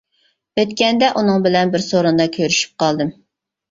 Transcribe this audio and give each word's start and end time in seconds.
ئۆتكەندە 0.61 1.11
ئۇنىڭ 1.21 1.45
بىلەن 1.45 1.77
بىر 1.79 1.87
سورۇندا 1.93 2.29
كۆرۈشۈپ 2.41 2.79
قالدىم. 2.87 3.19